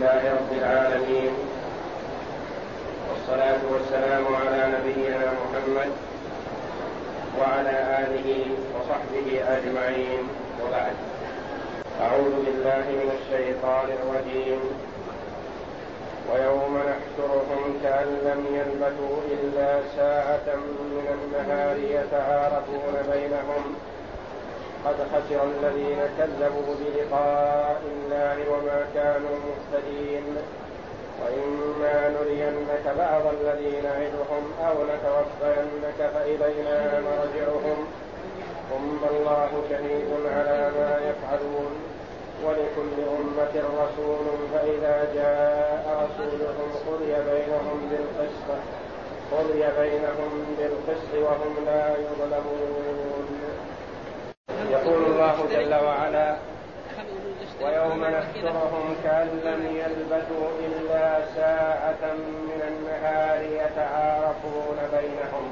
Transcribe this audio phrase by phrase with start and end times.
[0.00, 1.32] لله رب العالمين.
[3.10, 5.90] والصلاة والسلام على نبينا محمد
[7.40, 10.22] وعلى آله وصحبه أجمعين.
[10.62, 10.96] وبعد.
[12.00, 14.60] أعوذ بالله من الشيطان الرجيم.
[16.32, 20.56] ويوم نحشرهم كأن لم يلبثوا إلا ساعة
[20.96, 23.89] من النهار يتعارفون بينهم.
[24.84, 30.36] قد خسر الذين كذبوا بلقاء الله وما كانوا مهتدين.
[31.20, 37.78] وإما نرينك بعض الذي نعدهم أو نتوفينك فإلينا مرجعهم.
[38.70, 41.72] ثم الله شهيد على ما يفعلون.
[42.44, 48.48] ولكل أمة رسول فإذا جاء رسولهم قضي بينهم بالقسط.
[49.32, 53.19] قضي بينهم بالقسط وهم لا يظلمون.
[54.70, 56.36] يقول الله جل وعلا
[57.62, 62.14] ويوم نحشرهم كأن لم يلبثوا إلا ساعة
[62.48, 65.50] من النهار يتعارفون بينهم.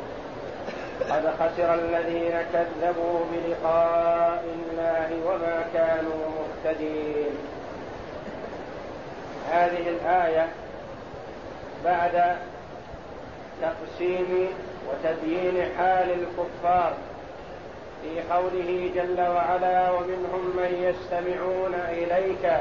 [1.10, 7.30] قد خسر الذين كذبوا بلقاء الله وما كانوا مهتدين.
[9.50, 10.48] هذه الآية
[11.84, 12.36] بعد
[13.62, 14.48] تقسيم
[14.88, 16.92] وتبيين حال الكفار
[18.02, 22.52] في قوله جل وعلا ومنهم من يستمعون إليك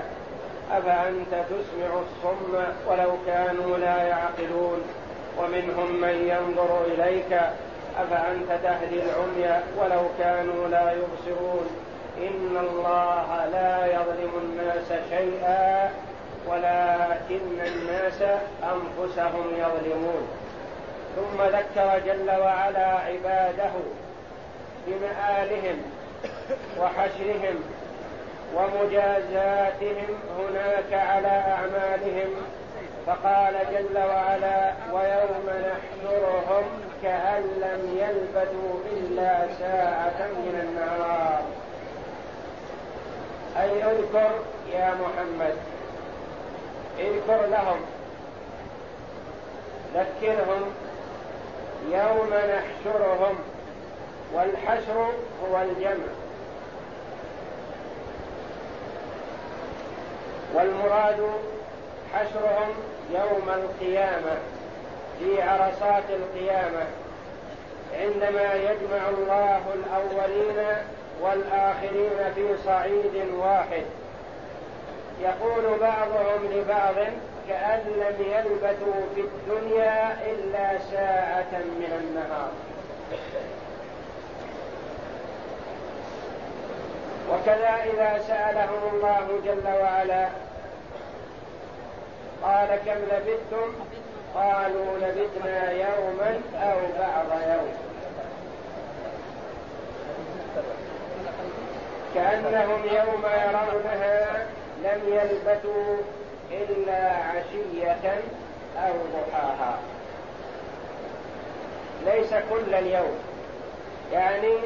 [0.71, 2.53] أفأنت تسمع الصم
[2.88, 4.81] ولو كانوا لا يعقلون؟
[5.39, 7.39] ومنهم من ينظر إليك
[7.99, 11.67] أفأنت تهدي العمي ولو كانوا لا يبصرون؟
[12.17, 15.91] إن الله لا يظلم الناس شيئا
[16.47, 18.21] ولكن الناس
[18.63, 20.27] أنفسهم يظلمون.
[21.15, 23.71] ثم ذكر جل وعلا عباده
[24.88, 25.81] بمآلهم
[26.80, 27.59] وحشرهم
[28.55, 32.30] ومجازاتهم هناك على أعمالهم
[33.08, 36.64] فقال جل وعلا ويوم نحشرهم
[37.03, 41.42] كأن لم يلبثوا إلا ساعة من النهار.
[43.58, 44.31] أي اذكر
[44.73, 45.55] يا محمد
[46.99, 47.80] اذكر لهم
[49.95, 50.73] ذكرهم
[51.92, 53.36] يوم نحشرهم
[54.33, 55.11] والحشر
[55.43, 56.08] هو الجمع.
[60.54, 61.20] والمراد
[62.14, 62.70] حشرهم
[63.14, 64.37] يوم القيامة
[65.20, 66.86] في عرصات القيامة
[67.99, 70.66] عندما يجمع الله الأولين
[71.21, 73.83] والآخرين في صعيد واحد.
[75.21, 76.95] يقول بعضهم لبعض
[77.49, 82.52] كأن لم يلبثوا في الدنيا إلا ساعة من النهار.
[87.32, 90.27] وكذا إذا سألهم الله جل وعلا
[92.43, 93.73] قال كم لبثتم؟
[94.36, 97.73] قالوا لبثنا يوما أو بعض يوم.
[102.16, 104.45] كأنهم يوم يرونها
[104.83, 105.98] لم يلبثوا
[106.52, 108.21] إلا عشية
[108.77, 109.77] أو ضحاها.
[112.05, 113.17] ليس كل اليوم
[114.14, 114.58] يعني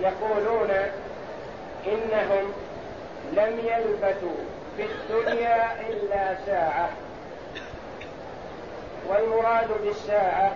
[0.00, 0.70] يقولون
[1.86, 2.52] إنهم
[3.32, 4.36] لم يلبثوا
[4.76, 6.88] في الدنيا إلا ساعة.
[9.08, 10.52] والمراد بالساعة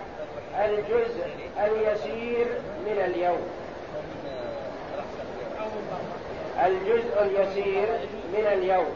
[0.65, 1.25] الجزء
[1.65, 2.45] اليسير
[2.85, 3.47] من اليوم.
[6.65, 7.87] الجزء اليسير
[8.33, 8.93] من اليوم.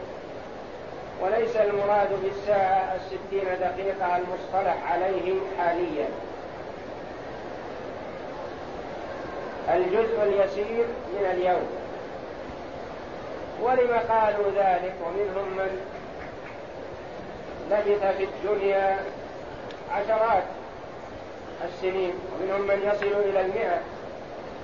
[1.22, 6.08] وليس المراد بالساعة الستين دقيقة المصطلح عليه حاليا.
[9.74, 11.77] الجزء اليسير من اليوم.
[13.62, 15.80] ولم قالوا ذلك ومنهم من
[17.70, 18.98] لبث في الدنيا
[19.92, 20.42] عشرات
[21.64, 23.78] السنين ومنهم من يصل إلى المئة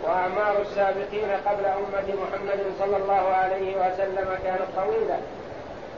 [0.04, 5.18] وأعمار السابقين قبل أمة محمد صلى الله عليه وسلم كانت طويلة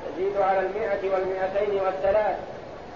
[0.07, 2.37] تزيد على المئة والمئتين والثلاث.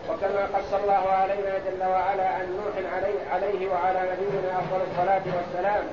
[0.09, 5.85] وكما قص الله علينا جل وعلا عن نوح عليه, عليه وعلى نبينا أفضل الصلاة والسلام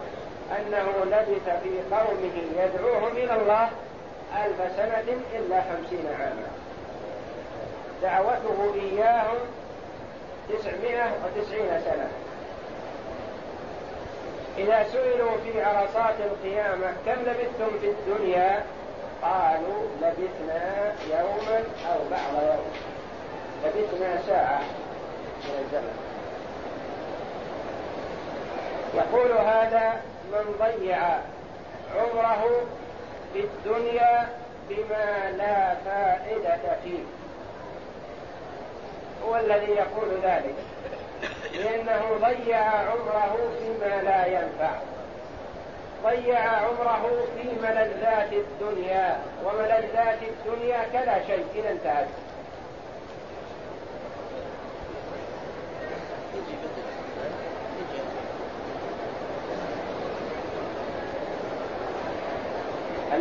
[0.57, 3.69] أنه لبث في قومه يدعوهم إلى الله
[4.35, 6.47] ألف سنة إلا خمسين عاما.
[8.01, 9.38] دعوته إياهم
[10.50, 12.09] تسعمائة وتسعين سنة.
[14.57, 18.63] إذا سئلوا في عرصات القيامة كم لبثتم في الدنيا
[19.21, 22.71] قالوا لبثنا يوما أو بعض يوم.
[23.65, 24.62] لبثنا ساعة
[25.44, 25.97] من الزمن.
[28.95, 30.01] يقول هذا
[30.31, 31.00] من ضيع
[31.95, 32.62] عمره
[33.33, 34.29] في الدنيا
[34.69, 37.03] بما لا فائدة فيه.
[39.25, 40.56] هو الذي يقول ذلك.
[41.53, 44.71] لأنه ضيع عمره فيما لا ينفع.
[46.03, 52.07] ضيع عمره في ملذات الدنيا وملذات الدنيا كلا شيء إذا انتهت.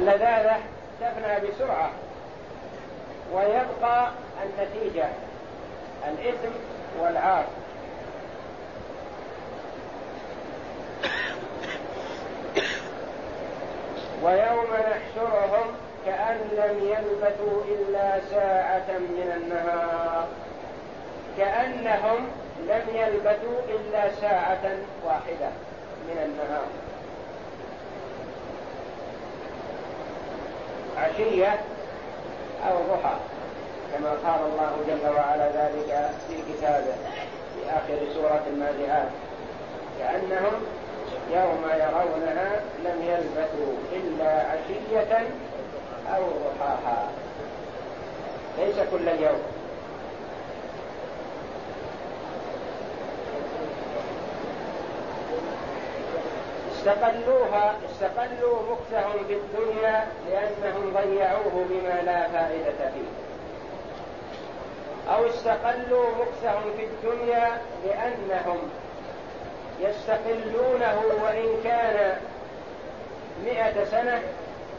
[0.07, 0.57] اللذاذة
[1.01, 1.91] تفنى بسرعة
[3.33, 4.11] ويبقى
[4.43, 5.09] النتيجة
[6.09, 6.53] الإثم
[7.01, 7.45] والعار.
[14.23, 15.67] ويوم نحشرهم
[16.07, 20.29] كأن لم يلبثوا إلا ساعة من النهار.
[21.39, 22.29] كأنهم
[22.69, 25.51] لم يلبثوا إلا ساعة واحدة
[26.09, 26.67] من النهار.
[30.99, 31.59] عشية
[32.69, 33.15] أو ضحى
[33.93, 36.95] كما قال الله جل وعلا ذلك في كتابه
[37.55, 39.09] في آخر سورة النازعات
[39.99, 40.53] كأنهم
[41.33, 45.27] يوم يرونها لم يلبثوا إلا عشية
[46.17, 47.09] أو ضحاها.
[48.59, 49.43] ليس كل يوم
[56.87, 63.11] استقلوها استقلوا مكثهم في الدنيا لأنهم ضيعوه بما لا فائدة فيه.
[65.15, 68.59] أو استقلوا مكثهم في الدنيا لأنهم
[69.81, 72.17] يستقلونه وإن كان
[73.45, 74.23] مئة سنة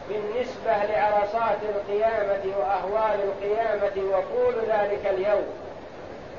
[0.10, 5.48] بالنسبة لعرصات القيامة وأهوال القيامة وطول ذلك اليوم.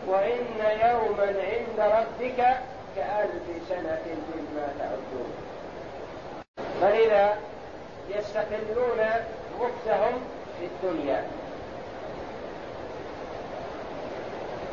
[0.06, 2.44] وإن يوما عند ربك
[2.96, 4.00] كألف سنة
[4.34, 5.47] مما تعدون.
[6.80, 7.36] فلذا
[8.08, 9.06] يستقلون
[9.60, 10.20] مكثهم
[10.58, 11.24] في الدنيا.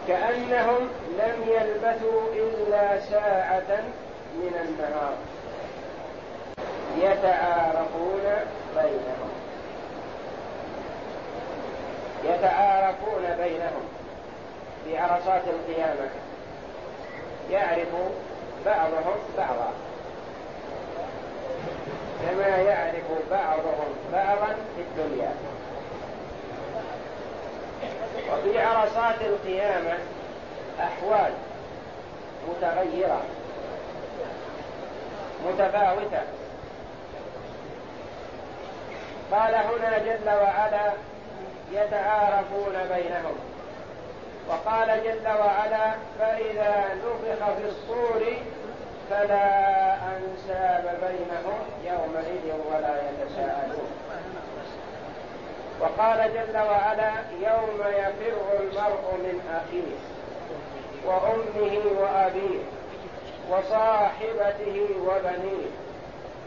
[0.08, 3.82] كأنهم لم يلبثوا إلا ساعة
[4.36, 5.14] من النهار
[6.98, 8.24] يتعارفون
[8.76, 9.32] بينهم.
[12.24, 13.86] يتعارفون بينهم.
[14.86, 16.10] في عرصات القيامة
[17.52, 17.88] يعرف
[18.66, 19.74] بعضهم بعضا.
[22.26, 25.34] كما يعرف بعضهم بعضا في الدنيا.
[28.32, 29.98] وفي عرصات القيامة
[30.80, 31.32] أحوال
[32.50, 33.22] متغيرة
[35.46, 36.22] متفاوتة.
[39.32, 40.92] قال هنا جل وعلا
[41.72, 43.36] يتعارفون بينهم.
[44.50, 48.24] وقال جل وعلا فإذا نفخ في الصور
[49.10, 53.92] فلا أنساب بينهم يومئذ ولا يتساءلون.
[55.82, 57.12] وقال جل وعلا
[57.42, 59.96] يوم يفر المرء من أخيه
[61.06, 62.60] وأمه وأبيه
[63.50, 65.70] وصاحبته وبنيه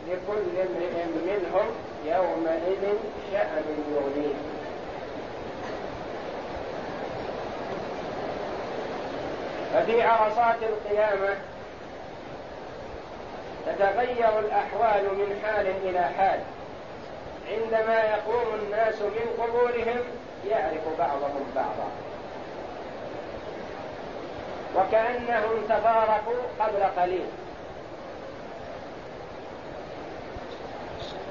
[0.08, 1.66] لكل امرئ منهم
[2.04, 2.94] يومئذ
[3.32, 3.64] شأن
[3.94, 4.34] يغنيه.
[9.74, 11.36] ففي عرصات القيامة
[13.68, 16.40] تتغير الأحوال من حال إلى حال.
[17.48, 20.00] عندما يقوم الناس من قبورهم
[20.48, 21.88] يعرف بعضهم بعضا.
[24.76, 27.26] وكأنهم تفارقوا قبل قليل.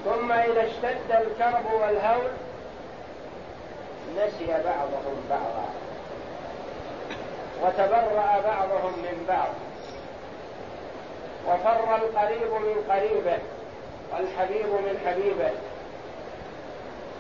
[0.06, 2.32] ثم إذا اشتد الكرب والهول
[4.17, 5.70] نسي بعضهم بعضا.
[7.62, 9.67] وتبرأ بعضهم من بعض.
[11.48, 13.39] وفر القريب من قريبه
[14.13, 15.51] والحبيب من حبيبه.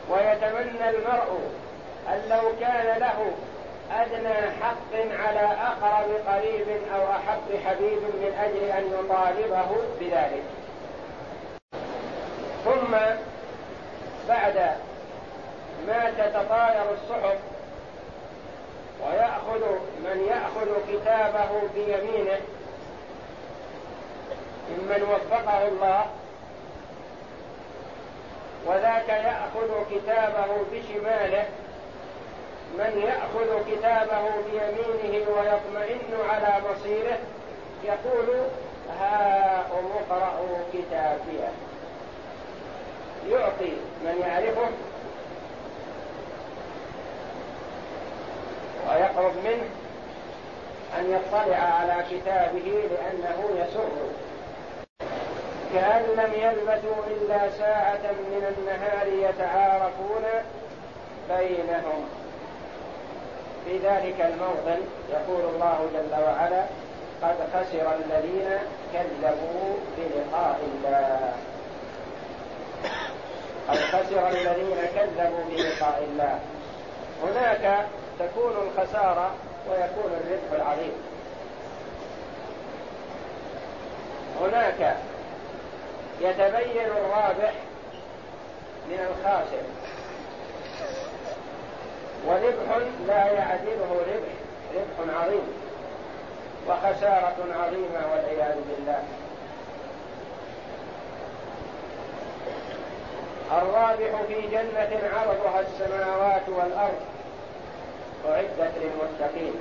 [0.09, 1.39] ويتمنى المرء
[2.07, 3.31] أن لو كان له
[3.91, 9.67] أدنى حق على أقرب قريب أو أحب حبيب من أجل أن يطالبه
[9.99, 10.43] بذلك.
[12.65, 12.95] ثم
[14.27, 14.77] بعد
[15.87, 17.39] ما تتطاير الصحف
[19.05, 19.65] ويأخذ
[20.03, 22.39] من يأخذ كتابه بيمينه
[24.69, 26.05] ممن وفقه الله
[28.65, 31.45] وذاك يأخذ كتابه بشماله
[32.77, 34.21] من يأخذ كتابه
[34.51, 37.17] بيمينه ويطمئن على مصيره
[37.83, 38.27] يقول
[38.99, 41.51] هاؤم اقرأوا كتابيه
[43.29, 43.71] يعطي
[44.03, 44.69] من يعرفه
[48.89, 49.69] ويقرب منه
[50.99, 53.89] أن يطلع على كتابه لأنه يسر
[55.73, 60.25] كأن لم يلبثوا إلا ساعة من النهار يتعارفون
[61.29, 62.05] بينهم.
[63.65, 66.63] في ذلك الموطن يقول الله جل وعلا
[67.21, 68.49] قد خسر الذين
[68.93, 71.33] كذبوا بلقاء الله.
[73.67, 76.39] قد خسر الذين كذبوا بلقاء الله.
[77.23, 77.85] هناك
[78.19, 79.31] تكون الخسارة
[79.69, 80.93] ويكون الربح العظيم.
[84.41, 84.97] هناك
[86.21, 87.53] يتبين الرابح
[88.89, 89.63] من الخاسر.
[92.27, 94.33] وربح لا يعدله ربح
[94.75, 95.47] ربح عظيم
[96.67, 99.03] وخسارة عظيمة والعياذ بالله.
[103.51, 107.01] الرابح في جنة عرضها السماوات والأرض
[108.29, 109.53] أعدت للمتقين.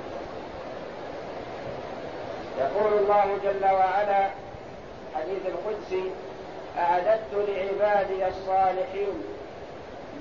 [2.59, 4.29] يقول الله جل وعلا
[5.15, 6.11] حديث القدسي
[6.77, 9.23] أعددت لعبادي الصالحين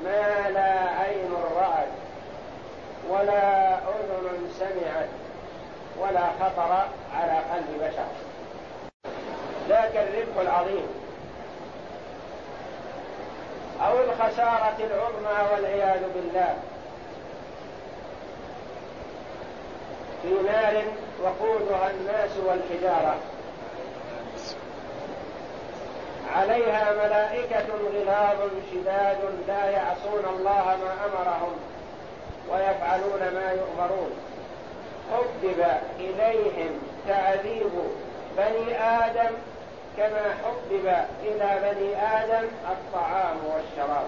[0.05, 1.89] ما لا عين رأت
[3.11, 5.09] ولا أذن سمعت
[6.01, 8.07] ولا خطر على قلب بشر.
[9.69, 10.87] ذاك الربح العظيم.
[13.87, 16.55] أو الخسارة العظمى والعياذ بالله.
[20.23, 20.83] في نار
[21.23, 23.17] وقودها الناس والحجارة.
[26.35, 29.19] عليها ملائكة غلاظ شداد
[29.49, 31.57] لا يعصون الله ما أمرهم
[32.51, 34.11] ويفعلون ما يؤمرون.
[35.13, 35.67] حبب
[36.01, 36.71] إليهم
[37.09, 37.73] تعذيب
[38.37, 39.31] بني آدم
[39.97, 40.87] كما حبب
[41.23, 44.07] إلى بني آدم الطعام والشراب.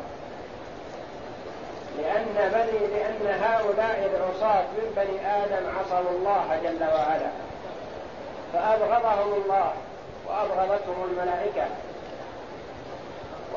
[1.98, 7.30] لأن بني لأن هؤلاء العصاة من بني آدم عصوا الله جل وعلا.
[8.52, 9.72] فأبغضهم الله
[10.28, 11.66] وأبغضتهم الملائكة.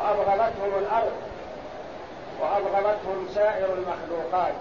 [0.02, 1.12] وأبغضتهم الأرض
[2.42, 4.54] وأبغضتهم سائر المخلوقات.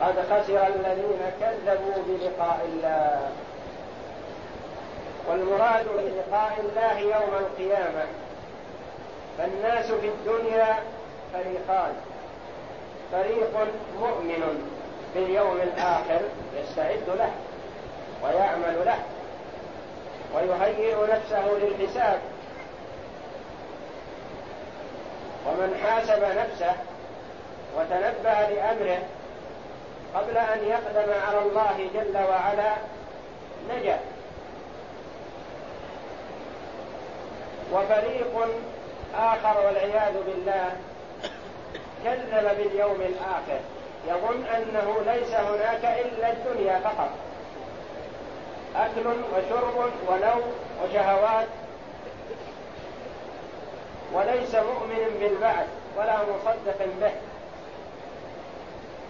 [0.00, 3.30] قد خسر الذين كذبوا بلقاء الله.
[5.28, 8.04] والمراد بلقاء الله يوم القيامة.
[9.38, 10.76] فالناس في الدنيا
[11.32, 11.94] فريقان.
[13.12, 13.66] فريق
[14.00, 14.70] مؤمن
[15.14, 16.20] باليوم الآخر
[16.56, 17.30] يستعد له
[18.24, 18.98] ويعمل له.
[20.34, 22.20] ويهيئ نفسه للحساب.
[25.46, 26.74] ومن حاسب نفسه
[27.76, 29.02] وتنبه لأمره
[30.14, 32.72] قبل أن يقدم على الله جل وعلا
[33.70, 33.98] نجا.
[37.72, 38.48] وفريق
[39.18, 40.70] آخر والعياذ بالله
[42.04, 43.60] كذب باليوم الآخر.
[44.08, 47.10] يظن أنه ليس هناك إلا الدنيا فقط.
[48.76, 50.52] أكل وشرب ونوم
[50.82, 51.46] وشهوات.
[54.12, 57.12] وليس مؤمن بالبعث ولا مصدق به.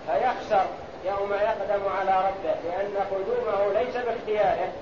[0.07, 0.67] فيخسر
[1.05, 4.73] يوم يقدم على ربه لأن قدومه ليس باختياره.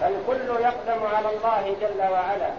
[0.00, 2.50] فالكل يقدم على الله جل وعلا.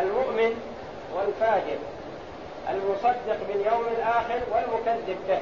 [0.00, 0.62] المؤمن
[1.14, 1.78] والفاجر.
[2.70, 5.40] المصدق باليوم الآخر والمكذب به.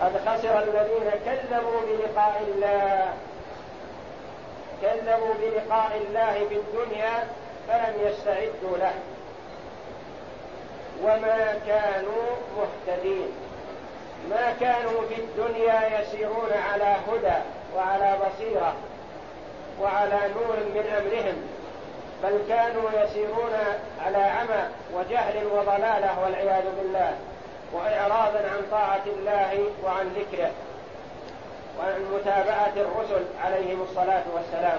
[0.00, 3.14] قد خسر الذين كذبوا بلقاء الله.
[4.82, 7.28] كذبوا بلقاء الله في الدنيا
[7.68, 8.94] فلم يستعدوا له.
[11.02, 12.26] وما كانوا
[12.56, 13.28] مهتدين.
[14.30, 17.38] ما كانوا في الدنيا يسيرون على هدى
[17.76, 18.74] وعلى بصيرة
[19.80, 21.55] وعلى نور من أمرهم.
[22.22, 23.52] بل كانوا يسيرون
[24.06, 27.14] على عمى وجهل وضلالة والعياذ بالله
[27.72, 30.50] واعراضا عن طاعة الله وعن ذكره
[31.78, 34.78] وعن متابعة الرسل عليهم الصلاة والسلام.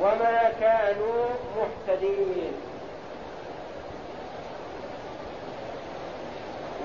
[0.00, 1.26] وما كانوا
[1.56, 2.52] مهتدين.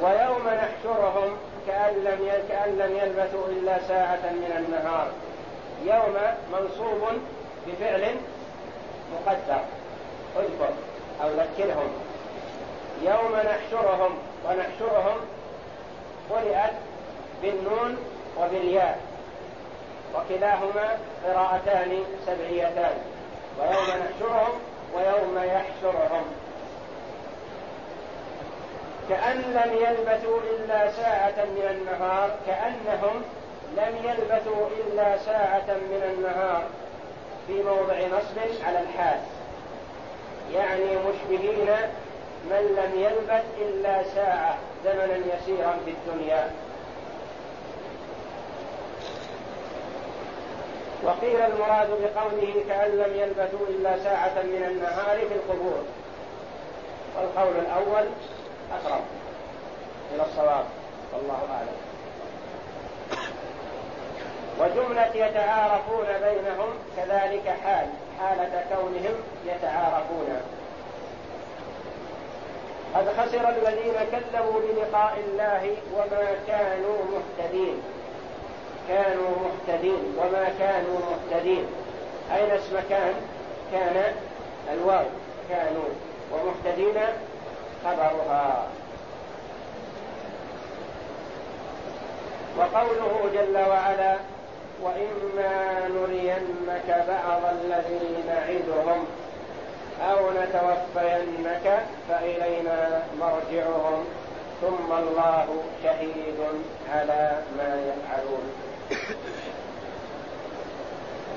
[0.01, 5.07] ويوم نحشرهم كأن لم كأن لم يلبثوا إلا ساعة من النهار.
[5.85, 6.17] يوم
[6.53, 7.21] منصوب
[7.67, 8.15] بفعل
[9.13, 9.61] مقدر.
[10.37, 10.73] اذكر
[11.23, 11.89] أو ذكرهم.
[13.03, 15.17] يوم نحشرهم ونحشرهم
[16.29, 16.73] قرئت
[17.41, 17.97] بالنون
[18.39, 18.99] وبالياء
[20.15, 22.97] وكلاهما قراءتان سبعيتان.
[23.59, 24.53] ويوم نحشرهم
[24.95, 26.23] ويوم يحشرهم.
[29.09, 33.21] كأن لم يلبثوا إلا ساعة من النهار كأنهم
[33.77, 36.63] لم يلبثوا إلا ساعة من النهار.
[37.51, 39.19] في موضع نصب على الحال
[40.53, 41.67] يعني مشبهين
[42.49, 46.51] من لم يلبث إلا ساعة زمنا يسيرا في الدنيا.
[51.03, 55.83] وقيل المراد بقوله كأن لم يلبثوا إلا ساعة من النهار في القبور.
[57.17, 58.07] والقول الأول
[58.73, 59.03] أقرب
[60.15, 60.65] إلى الصواب.
[61.13, 61.90] والله أعلم.
[64.61, 67.87] وجملة يتعارفون بينهم كذلك حال
[68.19, 69.15] حالة كونهم
[69.45, 70.41] يتعارفون.
[72.95, 77.81] قد خسر الذين كذبوا بلقاء الله وما كانوا مهتدين.
[78.87, 81.65] كانوا مهتدين وما كانوا مهتدين.
[82.35, 83.13] أين اسم كان؟
[83.71, 84.13] كان
[84.73, 85.05] الواو.
[85.49, 85.89] كانوا
[86.31, 87.01] ومهتدين
[87.85, 88.67] خبرها.
[92.57, 94.15] وقوله جل وعلا
[94.83, 99.05] وإما نرينك بعض الذي نعدهم
[100.11, 104.05] أو نتوفينك فإلينا مرجعهم
[104.61, 106.39] ثم الله شهيد
[106.93, 108.51] على ما يفعلون.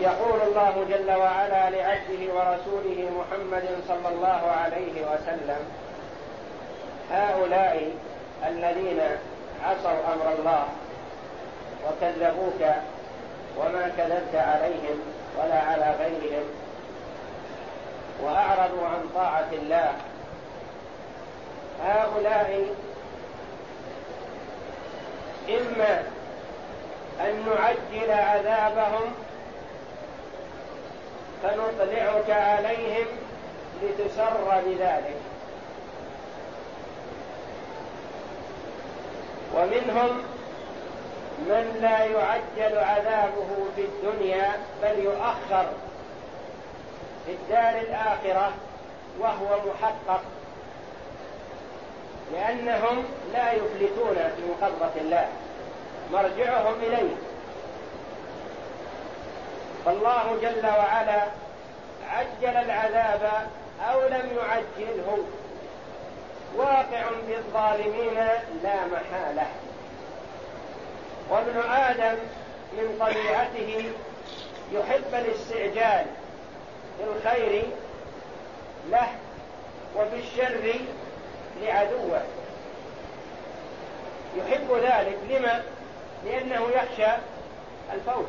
[0.01, 5.59] يقول الله جل وعلا لعبده ورسوله محمد صلى الله عليه وسلم
[7.11, 7.91] هؤلاء
[8.49, 9.01] الذين
[9.65, 10.65] عصوا أمر الله
[11.87, 12.75] وكذبوك
[13.59, 15.01] وما كذبت عليهم
[15.39, 16.45] ولا على غيرهم.
[18.23, 19.93] واعرضوا عن طاعة الله.
[21.85, 22.75] هؤلاء
[25.49, 26.03] إما
[27.21, 29.15] أن نعجل عذابهم
[31.43, 33.07] فنطلعك عليهم
[33.83, 35.21] لتسر بذلك.
[39.55, 40.34] ومنهم
[41.45, 45.67] من لا يعجل عذابه في الدنيا بل يؤخر
[47.27, 48.53] في الدار الآخرة
[49.19, 50.21] وهو محقق.
[52.33, 55.29] لأنهم لا يفلتون من قبضة الله.
[56.13, 57.15] مرجعهم إليه.
[59.85, 61.23] فالله جل وعلا
[62.09, 63.49] عجل العذاب
[63.91, 65.19] أو لم يعجله.
[66.57, 68.15] واقع بالظالمين
[68.63, 69.47] لا محالة.
[71.31, 72.19] وابن آدم
[72.73, 73.91] من طبيعته
[74.73, 76.07] يحب الاستعجال
[76.99, 77.63] في الخير
[78.91, 79.09] له
[79.97, 80.75] وفي الشر
[81.63, 82.23] لعدوه.
[84.37, 85.19] يحب ذلك.
[85.31, 85.63] لما؟
[86.25, 87.13] لأنه يخشى
[87.93, 88.29] الفوت.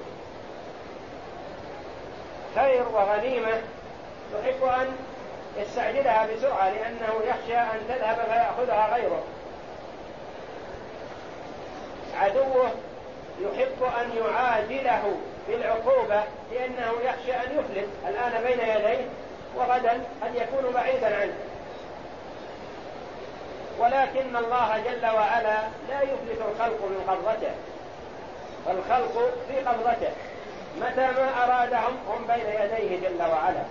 [2.56, 3.62] خير وغنيمة
[4.34, 4.96] يحب أن
[5.58, 9.24] يستعجلها بسرعة لأنه يخشى أن تذهب فيأخذها غيره.
[12.16, 12.72] عدوه
[13.40, 15.16] يحب أن يعاجله
[15.48, 19.06] بالعقوبة لأنه يخشى أن يفلت الآن بين يديه
[19.56, 21.34] وغدا قد يكون بعيدا عنه.
[23.80, 25.58] ولكن الله جل وعلا
[25.90, 27.52] لا يفلت الخلق من قبضته.
[28.66, 30.12] فالخلق في قبضته.
[30.82, 33.64] متى ما أرادهم هم بين يديه جل وعلا.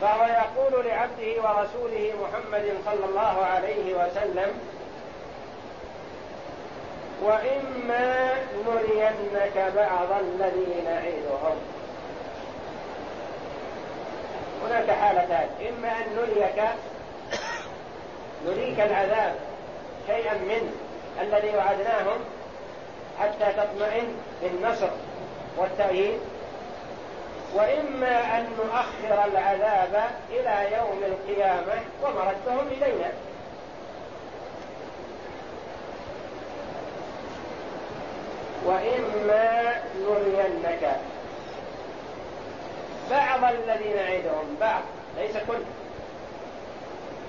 [0.00, 4.79] فهو يقول لعبده ورسوله محمد صلى الله عليه وسلم
[7.22, 8.34] وإما
[8.66, 11.56] نرينك بعض الذي نعيدهم
[14.64, 15.48] هناك حالتان.
[15.68, 16.62] إما أن نريك
[18.46, 19.34] نريك العذاب
[20.06, 20.72] شيئا منه
[21.20, 22.20] الذي وعدناهم
[23.20, 24.90] حتى تطمئن بالنصر
[25.56, 26.18] والتأييد
[27.54, 33.12] وإما أن نؤخر العذاب إلى يوم القيامة ومردهم إلينا.
[38.64, 40.96] وإما نرينك.
[43.10, 44.82] بعض الذين نعدهم بعض
[45.18, 45.62] ليس كل.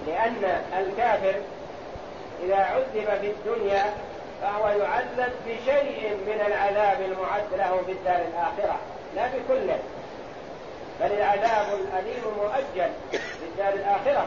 [0.07, 1.35] لأن الكافر
[2.43, 3.83] إذا عذب في الدنيا
[4.41, 8.77] فهو يعذب بشيء من العذاب المعد له في الدار الآخرة.
[9.15, 9.79] لا بكله
[11.01, 14.25] بل العذاب الأليم مؤجل في الدار الآخرة.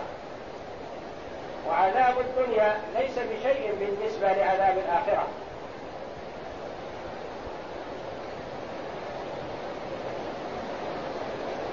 [1.68, 5.26] وعذاب الدنيا ليس بشيء بالنسبة لعذاب الآخرة.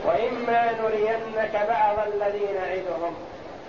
[0.06, 3.16] وإما نرينك بعض الذي نعدهم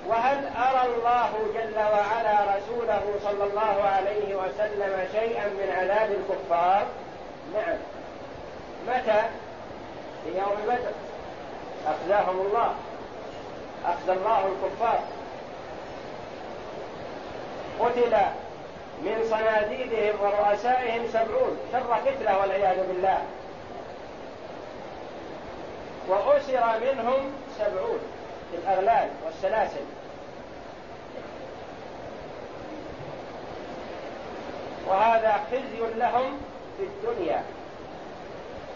[0.09, 6.87] وهل أرى الله جل وعلا رسوله صلى الله عليه وسلم شيئا من عذاب الكفار؟
[7.55, 7.79] نعم.
[8.89, 9.23] متى؟
[10.25, 10.93] في يوم بدر.
[11.87, 12.75] أخزاهم الله.
[13.87, 15.01] أخزى الله الكفار.
[17.81, 18.17] قتل
[19.03, 21.59] من صناديدهم ورؤسائهم سبعون.
[21.73, 23.23] شر فتنة والعياذ بالله.
[26.09, 27.99] وأسر منهم سبعون
[28.53, 29.85] بالأغلال والسلاسل.
[34.87, 36.41] وهذا خزي لهم
[36.79, 37.43] في الدنيا.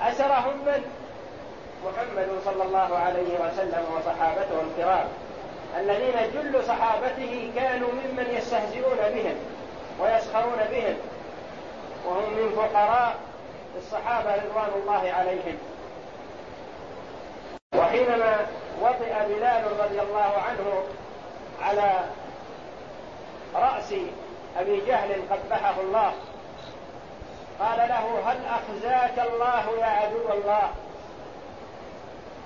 [0.02, 0.84] أسرهم من؟
[1.84, 5.08] محمد صلى الله عليه وسلم وصحابته الكرام
[5.80, 9.36] الذين جل صحابته كانوا ممن يستهزئون بهم
[10.00, 10.96] ويسخرون بهم
[12.06, 13.16] وهم من فقراء
[13.78, 15.58] الصحابة رضوان الله عليهم.
[17.96, 18.46] وحينما
[18.82, 20.82] وطئ بلال رضي الله عنه
[21.62, 21.92] على
[23.54, 23.94] رأس
[24.58, 26.12] أبي جهل قبحه الله
[27.60, 30.70] قال له هل أخزاك الله يا عدو الله؟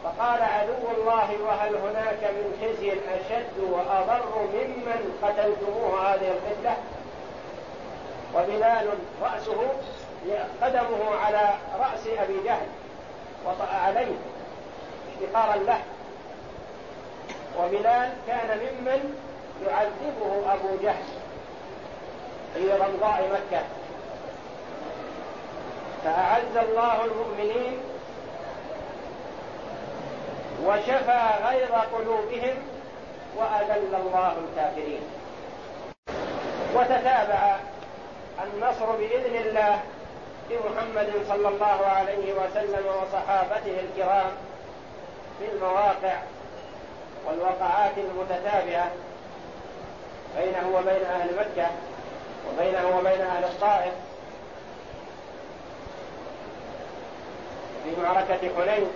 [0.05, 4.23] فقال عدو الله وهل هناك من خزي أشد وأضر
[4.55, 6.77] ممن قتلتموه هذه القتلة
[8.35, 8.89] وبلال
[9.23, 9.69] رأسه
[10.63, 12.67] قدمه على رأس أبي جهل
[13.47, 14.17] وطأ عليه.
[15.25, 15.81] احتقارا له.
[17.59, 19.15] وبلال كان ممن
[19.67, 21.05] يعذبه أبو جهل
[22.55, 23.63] في رمضاء مكة.
[26.05, 27.79] فأعز الله المؤمنين
[30.65, 32.57] وشفى غيظ قلوبهم
[33.37, 35.03] وأذل الله الكافرين.
[36.75, 37.57] وتتابع
[38.45, 39.81] النصر بإذن الله
[40.51, 44.31] بمحمد صلى الله عليه وسلم وصحابته الكرام.
[45.41, 46.17] في المواقع
[47.27, 48.91] والوقعات المتتابعة
[50.39, 51.67] بينه وبين أهل مكة
[52.49, 53.93] وبينه وبين أهل الطائف
[57.85, 58.89] في معركة حنين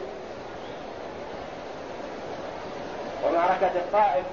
[3.25, 4.25] ومعركة الطائف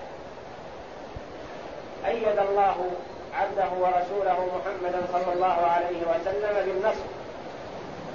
[2.06, 2.92] أيد الله
[3.34, 7.04] عبده ورسوله محمدا صلى الله عليه وسلم بالنصر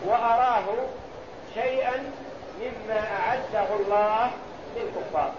[0.06, 0.64] وأراه
[1.54, 2.12] شيئا
[2.60, 4.30] مما أعده الله
[4.76, 5.32] للكفار.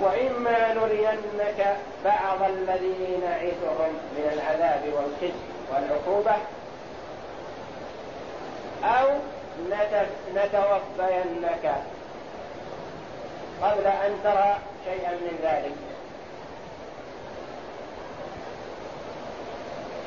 [0.00, 5.32] وإما نرينك بعض الذي نعدهم من العذاب والخزي
[5.72, 6.36] والعقوبة
[8.84, 9.08] أو
[10.34, 11.74] نتوفينك
[13.62, 15.76] قبل أن ترى شيئا من ذلك.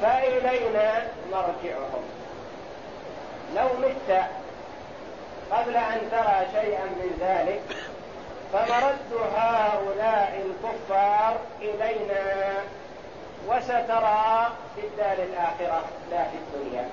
[0.01, 2.16] فإلينا مرجعهم.
[3.55, 4.23] لو مت
[5.51, 7.61] قبل أن ترى شيئا من ذلك
[8.53, 12.53] فمرد هؤلاء الكفار إلينا
[13.47, 16.89] وسترى في الدار الآخرة لا في الدنيا.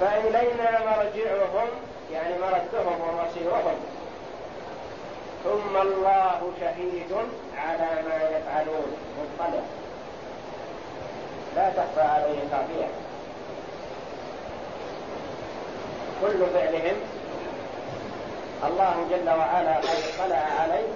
[0.00, 1.68] فإلينا مرجعهم
[2.12, 3.80] يعني مردهم ومصيرهم.
[5.44, 7.12] ثم الله شهيد
[7.56, 9.79] على ما يفعلون مطلع.
[11.56, 12.88] لا تخفى عليه خافية
[16.22, 16.96] كل فعلهم
[18.64, 20.88] الله جل وعلا قد اطلع عليه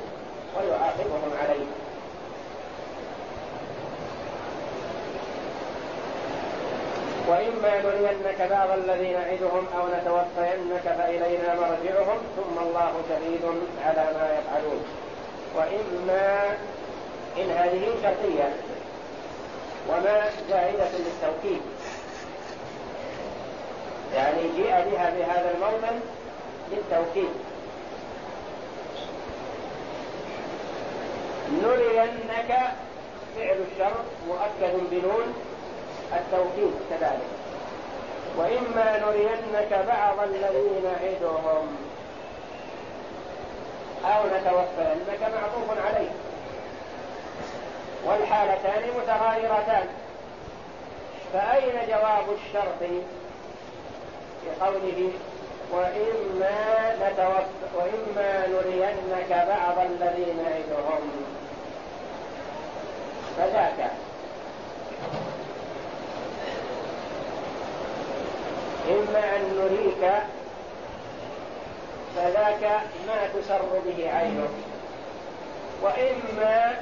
[0.56, 1.66] ويعاقبهم عليه.
[7.28, 13.44] وإما نرينك بعض الذي نعدهم أو نتوفينك فإلينا مرجعهم ثم الله شهيد
[13.86, 14.84] على ما يفعلون.
[15.56, 16.56] وإما
[17.38, 18.73] إن هذه شرطية.
[19.88, 21.60] وما زائدة للتوكيد.
[24.14, 26.00] يعني جيء بها بهذا الموطن
[26.72, 27.30] للتوكيد.
[31.62, 32.58] نرينك
[33.36, 33.94] فعل الشر
[34.28, 35.34] مؤكد بنون
[36.12, 37.28] التوكيد كذلك.
[38.38, 41.76] وإما نرينك بعض الذي نعدهم
[44.04, 46.10] أو نتوفينك معطوف عليه
[48.06, 49.86] والحالتان متغايرتان.
[51.32, 52.78] فأين جواب الشرط
[54.40, 55.10] في قوله
[55.72, 61.10] وإما نتوف وإما نرينك بعض الذي نعدهم
[63.36, 63.90] فذاك.
[68.88, 70.12] إما أن نريك
[72.16, 74.50] فذاك ما تسر به عينك.
[75.82, 76.76] وإما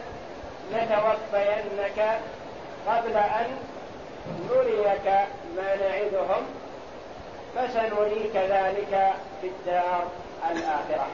[0.77, 2.19] نتوفينك
[2.87, 3.57] قبل أن
[4.51, 5.07] نريك
[5.57, 6.43] ما نعدهم
[7.57, 10.05] فسنريك ذلك في الدار
[10.51, 11.07] الآخرة.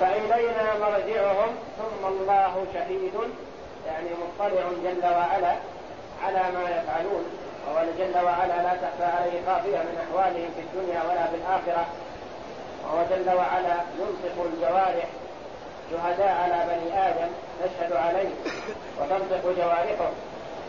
[0.00, 3.14] فإلينا مرجعهم ثم الله شهيد
[3.86, 5.54] يعني مطلع جل وعلا
[6.24, 7.24] على ما يفعلون.
[7.66, 11.86] وهو جل وعلا لا تخفى عليه خافية من أحوالهم في الدنيا ولا في الآخرة.
[12.90, 15.08] وهو جل وعلا ينطق الجوارح
[15.90, 17.30] شهداء على بني آدم
[17.62, 18.28] نشهد عليه
[19.00, 20.10] وتنطق جوارحه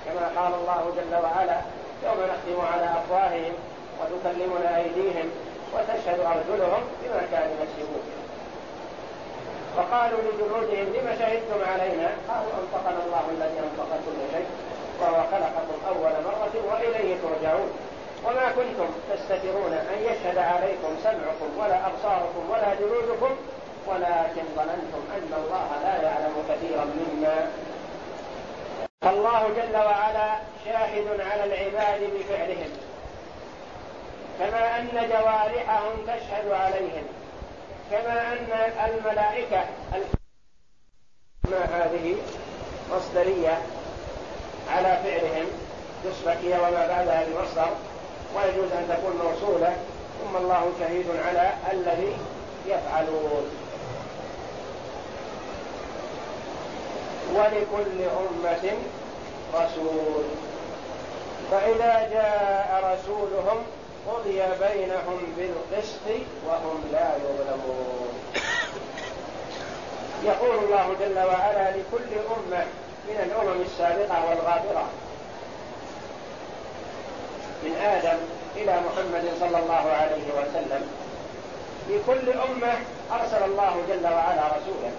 [0.05, 1.57] كما قال الله جل وعلا
[2.05, 3.53] يوم نختم على أفواههم
[3.99, 5.29] وتكلمنا أيديهم
[5.73, 8.03] وتشهد أرجلهم بما كانوا يكسبون.
[9.77, 14.47] فقالوا لجنودهم لم شهدتم علينا؟ قالوا أنطقنا الله الذي أنطق كل شيء
[15.01, 17.71] وهو خلقكم أول مرة وإليه ترجعون.
[18.25, 23.36] وما كنتم تستترون أن يشهد عليكم سمعكم ولا أبصاركم ولا جلودكم
[23.88, 27.51] ولكن ظننتم أن الله لا يعلم كثيرا مما.
[29.01, 32.69] فالله جل وعلا شاهد على العباد بفعلهم
[34.39, 37.03] كما أن جوارحهم تشهد عليهم
[37.91, 39.65] كما أن الملائكة
[41.51, 42.15] ما هذه
[42.91, 43.57] مصدرية
[44.69, 45.47] على فعلهم
[46.25, 47.90] هي وما بعدها بمصدر.
[48.35, 49.75] ويجوز أن تكون موصولة
[50.19, 52.17] ثم الله شهيد على الذي
[52.67, 53.45] يفعلون.
[57.35, 58.73] ولكل أمة
[59.53, 60.23] رسول.
[61.51, 63.57] فإذا جاء رسولهم
[64.07, 66.05] قضي بينهم بالقسط
[66.47, 68.13] وهم لا يظلمون.
[70.23, 72.65] يقول الله جل وعلا لكل أمة
[73.07, 74.85] من الأمم السابقة والغابرة
[77.63, 78.17] من آدم
[78.56, 80.84] إلى محمد صلى الله عليه وسلم.
[81.89, 82.74] لكل أمة
[83.12, 84.91] أرسل الله جل وعلا رسولا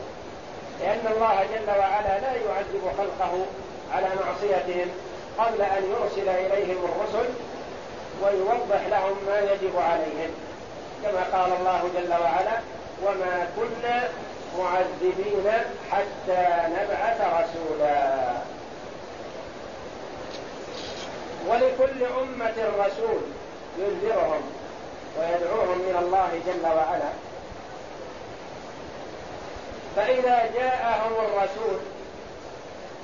[0.80, 3.32] لأن الله جل وعلا لا يعذب خلقه
[3.94, 4.88] على معصيتهم
[5.38, 7.28] قبل أن يرسل إليهم الرسل
[8.22, 10.30] ويوضح لهم ما يجب عليهم.
[11.02, 12.60] كما قال الله جل وعلا
[13.04, 14.08] وما كنا
[14.58, 15.52] معذبين
[15.90, 18.32] حتى نبعث رسولا.
[21.48, 23.20] ولكل أمة رسول
[23.78, 24.42] ينذرهم
[25.18, 27.12] ويدعوهم من الله جل وعلا.
[29.96, 31.78] فإذا جاءهم الرسول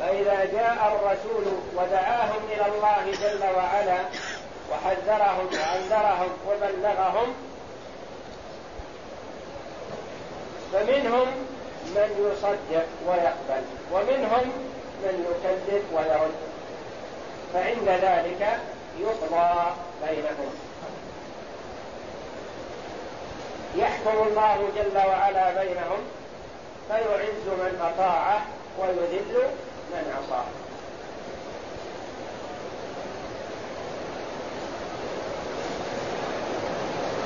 [0.01, 1.45] فإذا جاء الرسول
[1.77, 3.99] ودعاهم إلى الله جل وعلا
[4.71, 7.35] وحذرهم وأنذرهم وبلغهم
[10.73, 11.27] فمنهم
[11.95, 14.53] من يصدق ويقبل ومنهم
[15.03, 16.48] من يكذب ويرد.
[17.55, 18.59] فعند ذلك
[19.01, 19.71] يقضى
[20.07, 20.55] بينهم.
[23.77, 25.99] يحكم الله جل وعلا بينهم
[26.89, 28.41] فيعز من اطاعه
[28.79, 29.43] ويذل
[29.91, 30.45] من عصاه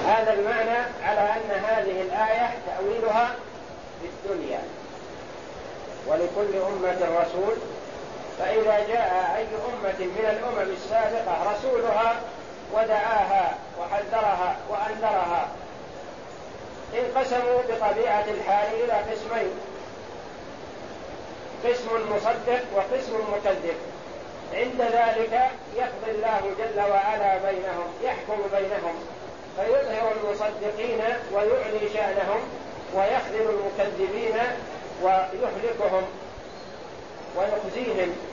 [0.07, 3.35] هذا المعنى على أن هذه الآية تأويلها
[4.01, 4.63] في الدنيا.
[6.07, 7.55] ولكل أمة رسول
[8.43, 12.21] فإذا جاء أي أمة من الأمم السابقة رسولها
[12.73, 15.49] ودعاها وحذرها وأنذرها
[16.95, 19.51] انقسموا بطبيعة الحال إلى قسمين
[21.65, 23.77] قسم مصدق وقسم مكذب.
[24.55, 28.95] عند ذلك يقضي الله جل وعلا بينهم يحكم بينهم
[29.57, 31.01] فيظهر المصدقين
[31.33, 32.41] ويعلي شأنهم
[32.95, 34.37] ويخذل المكذبين
[35.03, 36.03] ويهلكهم
[37.37, 38.32] ويخزيهم.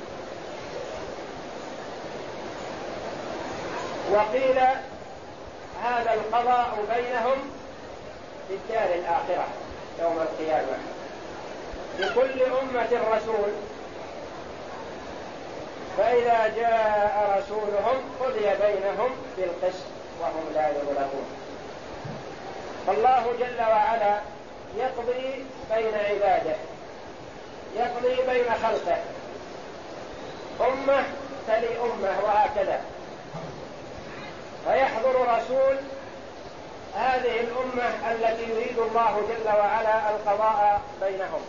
[4.11, 4.59] وقيل
[5.83, 7.37] هذا القضاء بينهم
[8.47, 9.47] في الدار الآخرة
[10.01, 10.77] يوم القيامة.
[11.99, 13.51] لكل أمة رسول.
[15.97, 19.85] فإذا جاء رسولهم قضي بينهم بالقسط
[20.21, 21.25] وهم لا يظلمون
[22.87, 24.19] فالله جل وعلا
[24.77, 25.45] يقضي
[25.75, 26.55] بين عباده
[27.75, 28.97] يقضي بين خلقه.
[30.61, 31.03] أمة
[31.47, 32.81] تلي أمة وهكذا.
[34.65, 35.77] فيحضر رسول
[36.95, 41.41] هذه الأمة التي يريد الله جل وعلا القضاء بينهم.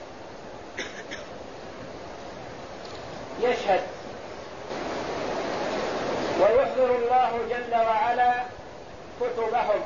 [3.40, 3.80] يشهد
[6.40, 8.32] ويحضر الله جل وعلا
[9.20, 9.80] كتبهم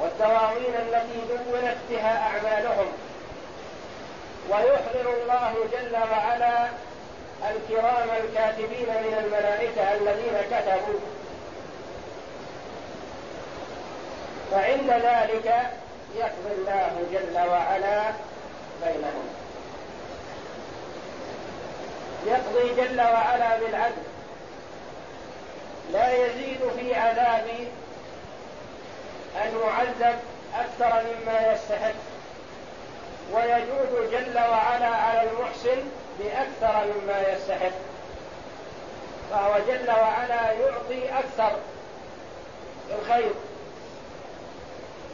[0.00, 2.86] والدواوين التي دونت بها أعمالهم.
[4.50, 6.68] ويحضر الله جل وعلا
[7.42, 11.00] الكرام الكاتبين من الملائكة الذين كتبوا.
[14.50, 15.70] فعند ذلك
[16.16, 18.02] يقضي الله جل وعلا
[18.84, 19.28] بينهم.
[22.26, 24.02] يقضي جل وعلا بالعدل.
[25.92, 27.68] لا يزيد في عذابي
[29.44, 30.18] أن يعذب
[30.54, 31.94] أكثر مما يستحق.
[33.32, 35.82] ويجود جل وعلا على المحسن
[36.18, 37.76] بأكثر مما يستحق.
[39.30, 41.56] فهو جل وعلا يعطي أكثر
[42.98, 43.32] الخير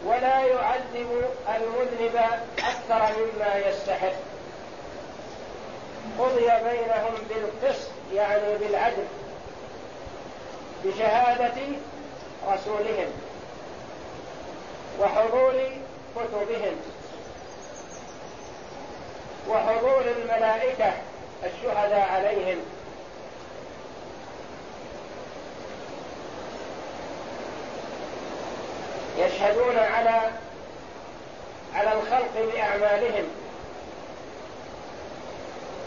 [0.05, 2.17] ولا يعذب المذنب
[2.59, 4.13] أكثر مما يستحق.
[6.19, 9.05] قضي بينهم بالقسط يعني بالعدل
[10.85, 11.63] بشهادة
[12.53, 13.11] رسولهم
[15.01, 15.71] وحضور
[16.17, 16.77] كتبهم.
[19.49, 20.93] وحضور الملائكة
[21.45, 22.59] الشهداء عليهم.
[29.19, 30.31] يشهدون على
[31.75, 33.25] على الخلق بأعمالهم.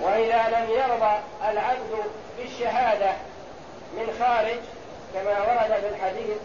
[0.02, 1.20] وإذا لم يرضى
[1.52, 2.04] العبد
[2.38, 3.12] بالشهادة
[3.94, 4.60] من خارج
[5.14, 6.38] كما ورد في الحديث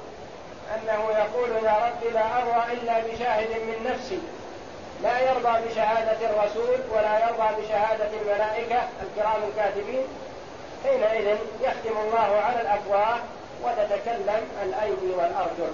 [0.75, 4.19] أنه يقول يا رب لا أرضى إلا بشاهد من نفسي.
[5.03, 10.05] لا يرضى بشهادة الرسول ولا يرضى بشهادة الملائكة الكرام الكاتبين
[10.85, 13.19] حينئذ يختم الله على الأفواه
[13.65, 15.73] وتتكلم الأيدي والأرجل.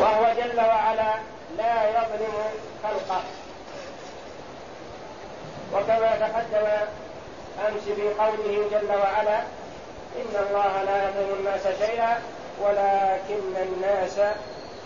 [0.00, 1.14] وهو جل وعلا
[1.58, 2.34] لا يظلم
[2.82, 3.22] خلقه.
[5.74, 6.66] وكما تقدم
[7.68, 9.38] أمس في قوله جل وعلا
[10.16, 12.22] إن الله لا يظلم الناس شيئا
[12.60, 14.18] ولكن الناس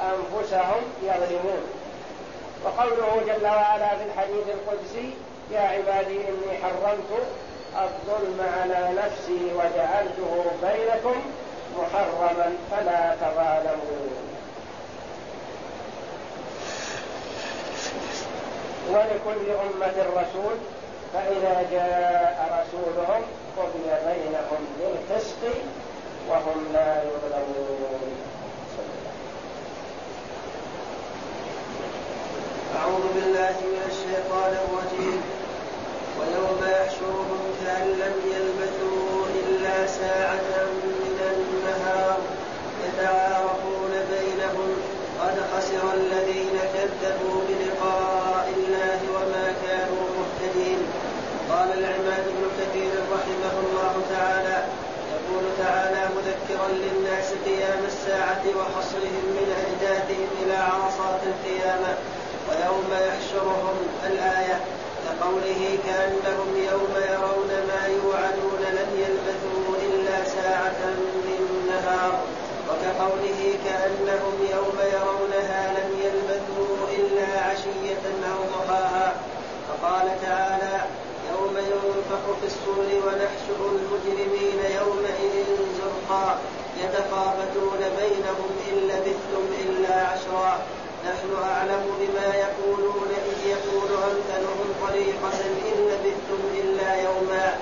[0.03, 1.80] أنفسهم يظلمون.
[2.65, 5.15] وقوله جل وعلا في الحديث القدسي
[5.51, 7.11] يا عبادي إني حرمت
[7.77, 11.21] الظلم على نفسي وجعلته بينكم
[11.79, 14.11] محرما فلا تظالموا
[18.91, 20.57] ولكل أمة رسول
[21.15, 23.23] فإذا جاء رسولهم
[23.57, 25.43] قضي بينهم بالقسط
[26.29, 28.30] وهم لا يظلمون.
[32.79, 35.21] أعوذ بالله من الشيطان الرجيم.
[36.19, 40.51] ويوم يحشرهم كأن لم يلبثوا إلا ساعة
[41.07, 42.19] من النهار.
[42.85, 44.71] يتعارفون بينهم.
[45.21, 50.81] قد خسر الذين كذبوا بلقاء الله وما كانوا مهتدين.
[51.51, 54.59] قال العماد بن كثير رحمه الله تعالى
[55.15, 61.93] يقول تعالى مذكرا للناس قيام الساعة وحصرهم من أجدادهم إلى عرصات القيامة.
[62.51, 64.61] ويوم يحشرهم الآية
[65.05, 70.81] كقوله كأنهم يوم يرون ما يوعدون لم يلبثوا إلا ساعة
[71.27, 72.13] من نهار
[72.69, 79.13] وكقوله كأنهم يوم يرونها لم يلبثوا إلا عشية أو ضحاها
[79.69, 80.85] فقال تعالى
[81.33, 85.47] يوم ينفخ في الصور ونحشر المجرمين يومئذ
[85.79, 86.39] زرقا
[86.83, 90.59] يتخافتون بينهم إن لبثتم إلا عشرا.
[91.09, 95.39] نحن أعلم بما يقولون إذ يقول أمثلهم طريقة
[95.71, 97.59] إن لبثتم إلا يوما.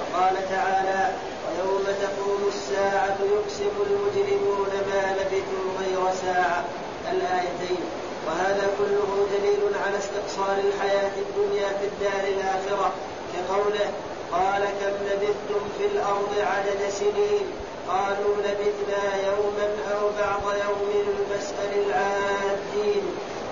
[0.00, 1.10] وقال تعالى
[1.44, 6.64] ويوم تقوم الساعة يقسم المجرمون ما لبثوا غير ساعة
[7.12, 7.82] الآيتين.
[8.26, 12.92] وهذا كله دليل على استقصار الحياة الدنيا في الدار الآخرة.
[13.32, 13.90] كقوله
[14.32, 17.46] قال كم لبثتم في الأرض عدد سنين؟
[17.88, 20.82] قالوا لبثنا يوما أو بعض يوم
[21.30, 23.04] فاسأل العادين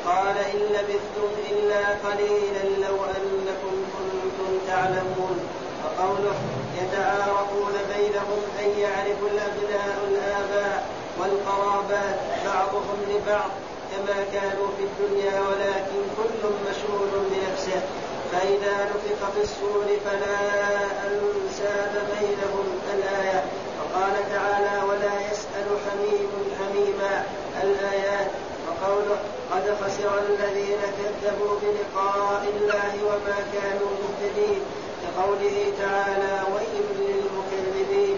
[0.06, 5.38] قال إن لبثتم إلا قليلا لو أنكم كنتم تعلمون.
[5.84, 6.38] وقوله
[6.82, 10.86] يتعارفون بينهم أن يعرف الأبناء الآباء
[11.18, 13.50] والقرابات بعضهم لبعض
[13.90, 17.80] كما كانوا في الدنيا ولكن كل مشغول بنفسه.
[18.32, 20.38] فإذا نفخ في الصور فلا
[21.06, 23.44] أنساب بينهم الآية.
[23.80, 27.24] وقال تعالى ولا يسأل حميم حميما
[27.62, 28.30] الآيات
[28.82, 29.18] وقوله
[29.52, 34.60] قد خسر الذين كذبوا بلقاء الله وما كانوا مهتدين
[35.02, 38.16] كقوله تعالى ويل للمكذبين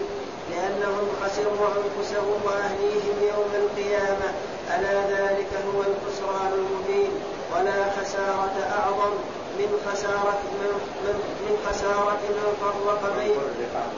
[0.51, 4.29] لأنهم خسروا أنفسهم وأهليهم يوم القيامة
[4.75, 7.11] ألا ذلك هو الخسران المبين
[7.53, 9.13] ولا خسارة أعظم
[9.59, 10.71] من خسارة من,
[11.03, 13.37] من, من خسارة من فرق بين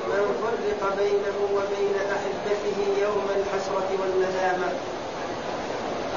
[0.07, 4.73] من فرق بينه وبين أحبته يوم الحسرة والندامة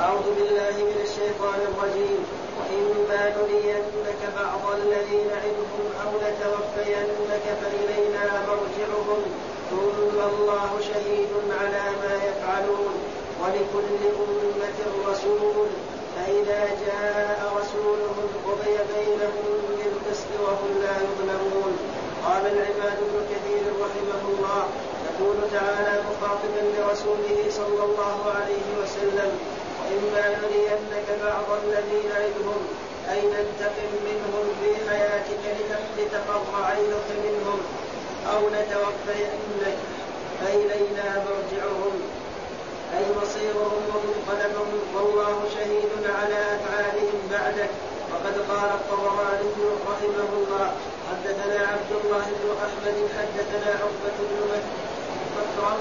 [0.05, 2.21] أعوذ بالله من الشيطان الرجيم.
[2.59, 9.23] وإما نرينك بعض الذي نعدهم أو نتوفينك فإلينا مرجعهم.
[9.71, 12.95] ثم الله شهيد على ما يفعلون.
[13.41, 14.81] ولكل أمة
[15.11, 15.67] رسول.
[16.17, 19.47] فإذا جاء رسولهم قضي بينهم
[19.79, 21.73] بالقسط وهم لا يظلمون.
[22.25, 24.63] قال العباد بن كثير رحمه الله.
[25.09, 29.31] يقول تعالى مخاطبا لرسوله صلى الله عليه وسلم
[29.89, 32.61] وإما نرينك بعض الذي نعدهم
[33.13, 35.45] أي ننتقم منهم في حياتك
[35.99, 37.61] لتقر عينك منهم
[38.33, 39.79] أو نتوفينك
[40.41, 42.01] فإلينا مرجعهم.
[42.97, 47.71] أي مصيرهم ومنقلبهم والله شهيد على أفعالهم بعدك.
[48.13, 49.53] وقد قال الطبراني
[49.91, 50.73] رحمه الله
[51.11, 54.61] حدثنا عبد الله بن أحمد حدثنا عقبة بن
[55.37, 55.79] مكرم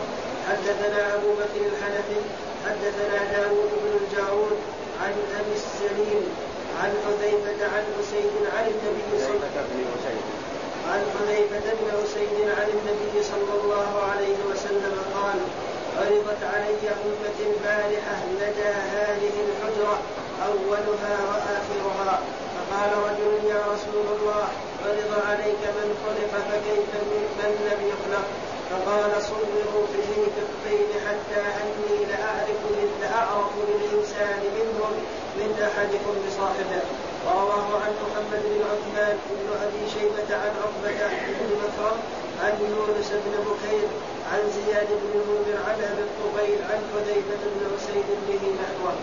[0.50, 2.20] حدثنا أبو بكر الحنفي
[2.66, 4.58] حدثنا داود بن الجارود
[5.04, 6.24] عن أبي السليم
[6.82, 10.48] عن حذيفة عن حسين عن النبي صلى الله عليه وسلم
[10.91, 15.39] عن حذيفة بن أسيد عن النبي صلى الله عليه وسلم قال
[15.98, 20.00] عرضت علي أمة البارحة لدى هذه الحجرة
[20.48, 22.20] أولها وآخرها.
[22.56, 24.48] فقال رجل يا رسول الله
[24.86, 26.89] عرض عليك من خلق فكيف
[27.39, 28.26] من لم يخلق؟
[28.70, 30.11] فقال صوروا به
[30.45, 32.61] الطين حتى أني لأعرف
[33.01, 34.93] لأعرف للانسان منهم
[35.39, 36.82] من أحدكم بصاحبه.
[37.26, 40.99] ورواه عن محمد بن عثمان بن أبي شيبة عن عقبة
[41.39, 41.97] بن مكرم
[42.43, 43.88] عن يونس بن بكير
[44.32, 48.95] عن زياد بن المنذر عن أبي الطفيل عن حذيفة بن اسيد به نحوه.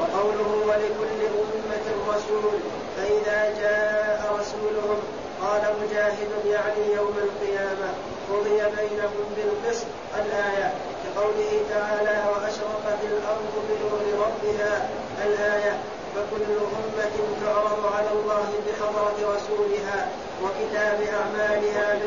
[0.00, 2.56] وقوله ولكل أمة رسول
[2.96, 4.98] فإذا جاء رسولهم
[5.44, 7.88] قال مجاهد يعني يوم القيامة
[8.30, 9.86] قضي بينهم بالقسط
[10.16, 10.72] الآية
[11.04, 14.88] كقوله تعالى وأشرقت الأرض بنور ربها
[15.26, 15.78] الآية
[16.14, 20.08] فكل أمة تعرض على الله بحضرة رسولها
[20.42, 21.98] وكتاب أعمالها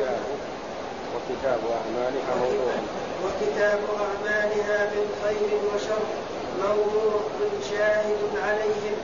[1.16, 2.74] وكتاب أعمالها موضوع.
[3.26, 6.04] وكتاب أعمالها من خير وشر
[6.64, 7.20] موضوع
[7.70, 8.98] شاهد عليهم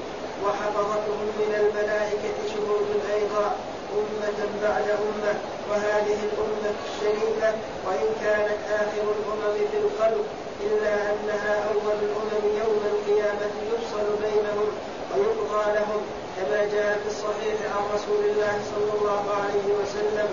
[0.45, 3.55] وحفظتهم من الملائكة شهود أيضا
[4.01, 5.33] أمة بعد أمة
[5.69, 7.49] وهذه الأمة الشريفة
[7.85, 10.25] وإن كانت آخر الأمم في الخلق
[10.67, 14.67] إلا أنها أول الأمم يوم القيامة يفصل بينهم
[15.13, 16.01] ويقضى لهم
[16.37, 20.27] كما جاء في الصحيح عن رسول الله صلى الله عليه وسلم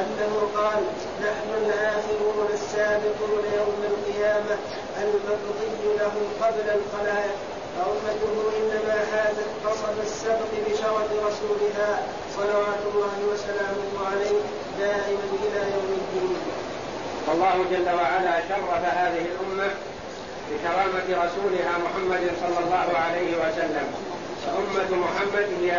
[0.00, 0.82] أنه قال
[1.22, 4.56] نحن الآخرون السابقون يوم القيامة
[5.02, 7.36] المقضي لهم قبل الخلائق
[7.76, 12.02] فأمته إنما حازت قصب السبق بشرف رسولها
[12.36, 14.38] صلوات الله وسلامه عليه
[14.78, 16.36] دائما إلى يوم الدين.
[17.28, 19.70] والله جل وعلا شرف هذه الأمة
[20.50, 23.86] بكرامة رسولها محمد صلى الله عليه وسلم
[24.46, 25.72] فأمة محمد هي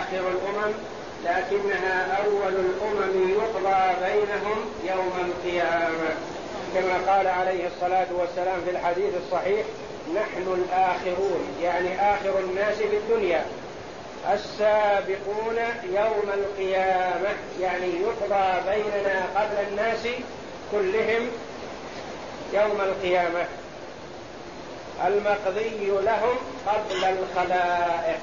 [0.00, 0.72] آخر الأمم
[1.24, 6.10] لكنها أول الأمم يقضى بينهم يوم القيامة
[6.74, 9.66] كما قال عليه الصلاة والسلام في الحديث الصحيح
[10.14, 13.46] نحن الآخرون يعني آخر الناس في الدنيا.
[14.32, 17.28] السابقون يوم القيامة
[17.60, 20.06] يعني يقضى بيننا قبل الناس
[20.72, 21.28] كلهم
[22.52, 23.44] يوم القيامة.
[25.06, 26.36] المقضي لهم
[26.66, 28.18] قبل الخلائق.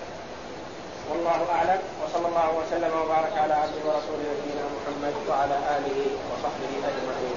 [1.10, 1.80] والله أعلم.
[2.06, 7.35] وصلى الله وسلم وبارك على عبده ورسوله نبينا محمد وعلى آله وصحبه أجمعين.